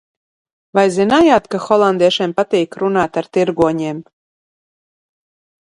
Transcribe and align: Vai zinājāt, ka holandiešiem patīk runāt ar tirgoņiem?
Vai 0.77 0.85
zinājāt, 0.95 1.49
ka 1.55 1.59
holandiešiem 1.67 2.35
patīk 2.39 2.79
runāt 2.85 3.21
ar 3.23 3.31
tirgoņiem? 3.39 4.03